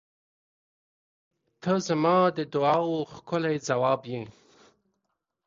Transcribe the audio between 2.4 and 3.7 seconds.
دعاوو ښکلی